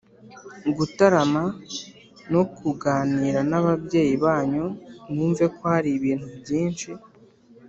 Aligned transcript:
gutarama 0.77 1.43
no 2.31 2.41
kuganira 2.57 3.39
n’ababyeyi 3.49 4.13
banyu, 4.23 4.65
mwumve 5.09 5.45
ko 5.55 5.61
hari 5.73 5.89
ibintu 5.97 6.27
byinshi 6.41 6.89